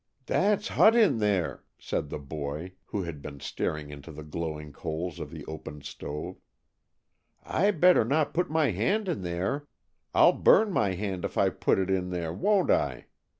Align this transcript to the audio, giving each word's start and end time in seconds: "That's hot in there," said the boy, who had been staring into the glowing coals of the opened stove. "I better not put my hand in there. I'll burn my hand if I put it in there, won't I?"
"That's 0.25 0.69
hot 0.69 0.95
in 0.95 1.19
there," 1.19 1.63
said 1.77 2.09
the 2.09 2.17
boy, 2.17 2.71
who 2.85 3.03
had 3.03 3.21
been 3.21 3.39
staring 3.39 3.91
into 3.91 4.11
the 4.11 4.23
glowing 4.23 4.73
coals 4.73 5.19
of 5.19 5.29
the 5.29 5.45
opened 5.45 5.83
stove. 5.85 6.41
"I 7.43 7.69
better 7.69 8.03
not 8.03 8.33
put 8.33 8.49
my 8.49 8.71
hand 8.71 9.07
in 9.07 9.21
there. 9.21 9.67
I'll 10.15 10.33
burn 10.33 10.71
my 10.71 10.93
hand 10.93 11.23
if 11.23 11.37
I 11.37 11.49
put 11.51 11.77
it 11.77 11.91
in 11.91 12.09
there, 12.09 12.33
won't 12.33 12.71
I?" 12.71 13.05